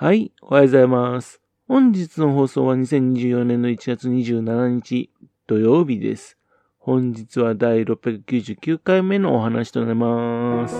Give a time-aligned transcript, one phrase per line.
[0.00, 1.40] はい、おはようございます。
[1.66, 5.10] 本日の放送は2024年の1月27日
[5.48, 6.38] 土曜日です。
[6.78, 10.76] 本日は第699回目のお話となります。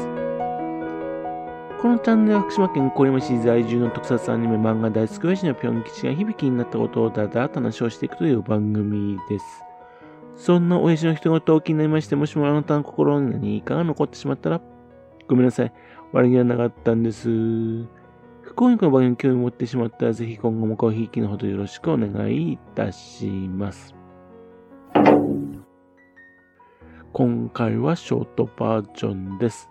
[1.83, 9.45] このチャンネルは福島県郡山市在住の特撮アニメ漫画大好き親父のぴょん吉が響きになったことをだだと話をしていくという番組です。
[10.37, 14.61] そんな親父の人事を気になりまして、もしもあなたの心に何かが残ってしまったら、
[15.27, 15.73] ごめんなさい。
[16.13, 17.98] 悪気はなかったんです。
[18.59, 23.95] 今回の場合に興味を持ってしまったら、ぜひ今後もごひいきのほどよろしくお願いいたします。
[27.13, 29.71] 今回はショートバージョンです。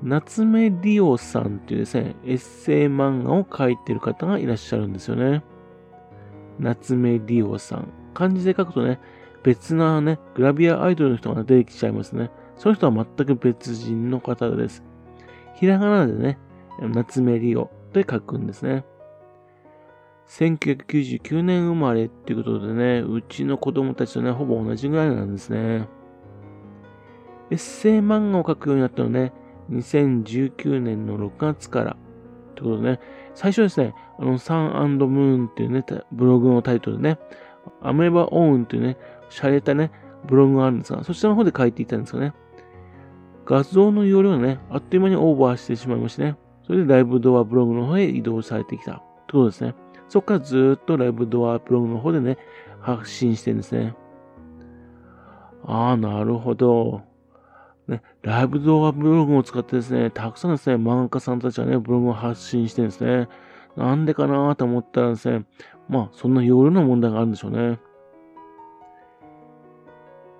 [0.00, 5.42] 夏目リオさんっていうですね、エッセイ漫画を描いてる方がいらっしゃるんですよね。
[6.60, 7.88] 夏目リオさん。
[8.14, 9.00] 漢字で書くとね、
[9.42, 12.30] 別なね、グラビアアイドルの人が出てきちゃいますね。
[12.54, 14.84] その人は全く別人の方です。
[15.58, 16.38] ひらがなでね、
[16.78, 18.84] 夏目リオで書くんですね。
[20.28, 25.88] 1999年生まれっていうことでね、うちの子供たちとね、ほぼ同じぐらいなんですね。
[27.50, 29.32] エッセイ漫画を描くようになったのね、
[29.72, 31.92] 2019年の6月から。
[31.92, 33.00] ってことでね、
[33.34, 37.18] 最初ですね、あの、サンムーンっていうね、ブログのタイトルでね、
[37.82, 38.96] アメーバオーンっていうね、
[39.28, 39.90] 洒落たね、
[40.24, 42.32] ブログがあるんですが、そちらの方で書いていたんですよね。
[43.48, 46.36] 画像の容量がね、あっという間にオーバーしてしまいましてね。
[46.66, 48.92] それでライブドアブログの方へ移動されてきた。
[48.92, 49.00] って
[49.32, 49.74] ことですね。
[50.10, 52.36] そこからずっとライブドアブログの方でね、
[52.80, 53.94] 発信してるんですね。
[55.64, 57.00] ああ、なるほど。
[57.86, 63.28] ね、ライブドアブログを使ってですね、たくさんですね、漫画家さんたちがね、ブログを発信してるんですね。
[63.76, 65.46] なんでかなと思ったらですね、
[65.88, 67.78] まあ、そんな容量の問題があるんでしょうね。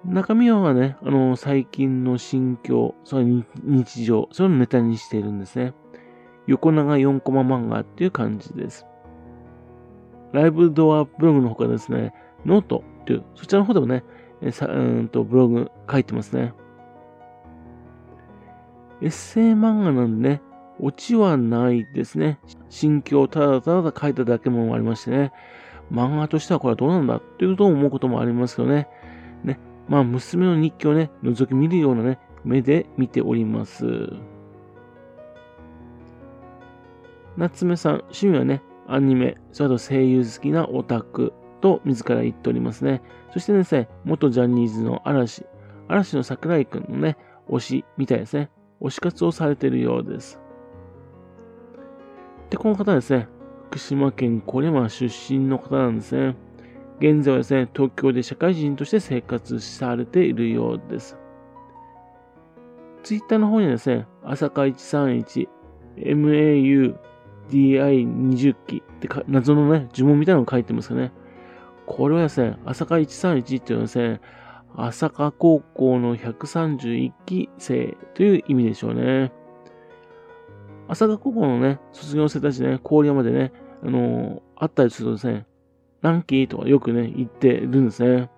[0.08, 5.74] 中身はね、あの、最近の心境、その日常、それをネタにしているんですね。
[6.46, 8.86] 横長4コマ漫画っていう感じです。
[10.32, 12.14] ライブドアブログの他ですね、
[12.46, 14.02] ノートっていう、そちらの方でもね、
[14.50, 16.54] さうんとブログ書いてますね。
[19.02, 20.42] エッセイ漫画なんでね、
[20.80, 22.38] オチはないですね。
[22.70, 25.32] 心境をただただ書いただけもありましてね、
[25.92, 28.88] 漫画としてはこれはどうなんだっていうことを思うこともありますけどね。
[29.88, 33.84] まあ、娘の日記をね、覗き見るようなね、目で見ております。
[37.36, 43.02] 夏目さん、趣味はね、アニメ、それと声優好きなオタクと自ら言っておりますね。
[43.32, 45.44] そしてですね、元ジャニーズの嵐、
[45.88, 47.16] 嵐の桜井くんのね、
[47.48, 48.50] 推しみたいですね。
[48.80, 50.40] 推し活をされているようです。
[52.50, 53.28] で、この方ですね、
[53.68, 56.36] 福島県これま出身の方なんですね。
[57.00, 61.16] 現在はですね、東京で社会人として生活されているようです。
[63.04, 65.48] ツイッターの方にはですね、朝霞131、
[65.96, 66.96] MAU、
[67.50, 71.12] DI20 期って謎のね、呪文みたいなのを書いてますよね。
[71.86, 74.20] これはですね、朝霞131っていうのはですね、
[74.76, 79.32] 朝霞高校の131期生という意味でしょうね。
[80.88, 83.52] 朝霞高校のね、卒業生たちね、郡山でね、
[83.84, 85.46] あのー、会ったりするとですね、
[86.02, 88.30] 何期とかよくね、言ってるんですね。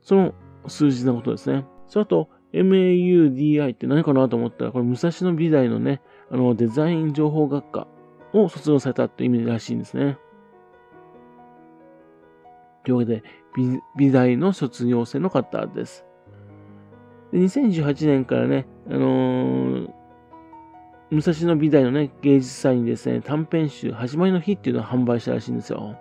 [0.00, 0.34] その
[0.66, 1.66] 数字のことですね。
[1.86, 6.00] それと、MAUDI って何かなと思ったら、これ、武蔵野美大のね、
[6.30, 7.86] あの、デザイン情報学科
[8.32, 10.18] を卒業されたって意味らしいんですね。
[12.84, 13.22] というわけで、
[13.56, 16.04] 美美大の卒業生の方です。
[17.32, 19.90] で2018年からね、あのー、
[21.10, 25.96] 武蔵野美大のね、芸術祭にですね、短編集、始まりの日っていうのを販売したらしいんですよ。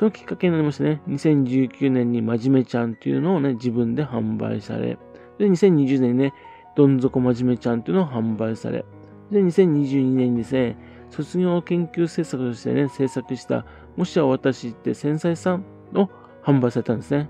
[0.00, 4.96] そのきっかけになりましてね、2019年にまじめちゃんっていうのをね、自分で販売され、
[5.36, 6.32] で、2020年にね、
[6.74, 8.86] どん底まじめちゃんっていうのを販売され、
[9.30, 10.78] で、2022年にですね、
[11.10, 16.08] 卒業研究制作としてね、制作した、もしや私って繊細さんを
[16.42, 17.28] 販売されたんですね。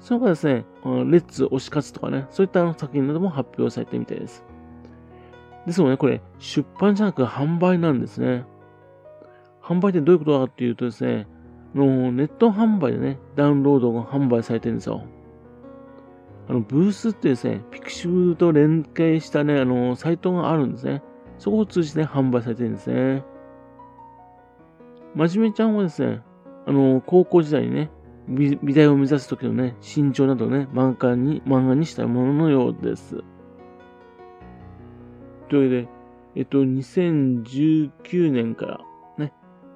[0.00, 4.42] その他ですね、レッツ推し活とかね、そういった作品なども発表されてみたいです。
[5.68, 8.44] ですもんね、これ、出版じゃなく販売なんですね。
[9.70, 11.28] 販売ってどういうことかっていうとですね、
[11.76, 15.04] のネット販売でね、ダウンロードが販売されてるんですよ。
[16.48, 21.04] あの、ブースってですね、ピクシブと連携したね、あの、サイトがあるんですね。
[21.38, 23.22] そこを通じて、販売されてるんですね。
[25.14, 26.20] 真面目ちゃんはですね、
[26.66, 27.90] あの、高校時代にね、
[28.26, 33.22] 美大を目指す時のね、身長などね、漫画に、漫画にしたもののようです。
[35.48, 35.88] というわけで、
[36.34, 38.80] えっと、2019年から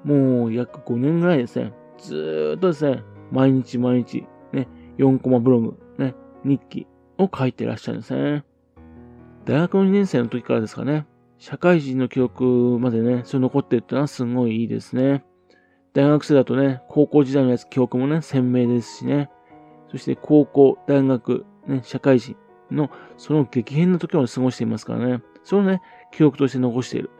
[0.04, 3.02] もう約5年ぐらいですね、ずーっとですね、
[3.32, 4.68] 毎日毎日、ね、
[4.98, 6.14] 4コマブログ、ね、
[6.44, 6.86] 日記
[7.18, 8.44] を書いてらっしゃるんですね。
[9.44, 11.06] 大学の2年生の時からですかね、
[11.38, 15.24] 社会人の記憶までね、それ残ってるってのはすごいいいですね。
[15.92, 19.30] 大学生だとね、高校時代のやつ記憶もね、鮮明ですしね。
[19.90, 22.36] そして高校、大学、ね、社会人
[22.70, 25.22] のその激変の時まで過ごしていますからね。
[25.44, 27.10] それをね、記憶として残している。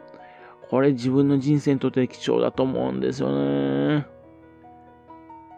[0.69, 4.05] これ自分の人生にとって貴重だと思うんですよね。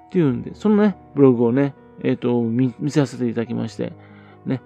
[0.07, 1.74] っていうんで、そのね、ブログをね、
[2.04, 3.94] えっ、ー、と見、見させていただきまして、
[4.45, 4.62] ね、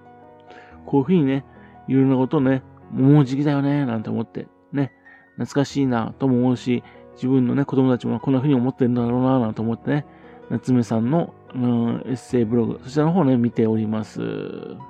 [0.86, 1.44] こういうふうにね、
[1.88, 2.62] いろんなことをね、
[2.92, 4.92] もう時期だよね、なんて思って、ね、
[5.36, 6.82] 懐かしいなとも思うし、
[7.14, 10.06] 自分のね、子供たちもこんな風に思ってるんだろうな、なんて思ってね、
[10.50, 14.18] 夏目さんの、うん、エッセイブログ、そちらの方ね、見ております。
[14.18, 14.82] というこ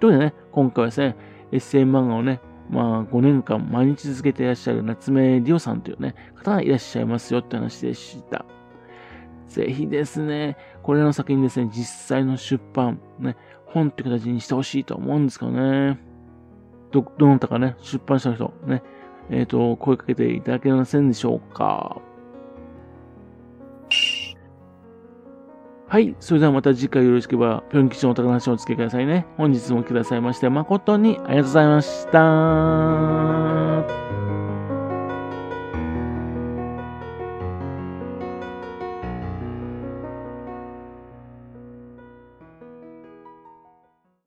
[0.00, 1.16] とでね、今回はですね、
[1.52, 8.44] エッセイ漫画をね、まあ、5年間毎日続けていらっしゃる夏目りおさんというね、方がいらっしゃいますよって話でした。
[9.48, 13.36] ぜひですね、これらの作品ですね、実際の出版、ね、
[13.66, 15.98] 本って形にしてほしいと思うんですけどね。
[16.92, 18.82] ど、どなたかね、出版した人、ね、
[19.28, 22.00] えっ、ー、と、声かけていただけませんでしょうか。
[25.90, 26.14] はい。
[26.20, 29.26] それではまた次回よろしければ、ぴょん吉のお宝話をお付けくださいね。
[29.36, 33.49] 本日もくださいまして、誠にありがとうございました。